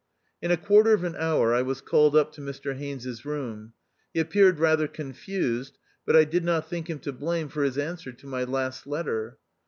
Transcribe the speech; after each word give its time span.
In 0.41 0.49
a 0.49 0.57
quarter 0.57 0.93
of 0.93 1.03
an 1.03 1.15
hour 1.15 1.53
I 1.53 1.61
was 1.61 1.79
called 1.79 2.15
up 2.15 2.31
to 2.31 2.41
Mr 2.41 2.75
Haines' 2.75 3.23
room. 3.23 3.73
He 4.15 4.19
appeared 4.19 4.57
rather 4.57 4.87
con 4.87 5.13
fused, 5.13 5.77
but 6.07 6.15
I 6.15 6.23
did 6.23 6.43
not 6.43 6.67
think 6.67 6.89
him 6.89 6.97
to 7.01 7.11
blame 7.13 7.49
for 7.49 7.61
his 7.61 7.77
answer 7.77 8.11
to 8.11 8.25
my 8.25 8.43
last 8.43 8.87
letter. 8.87 9.37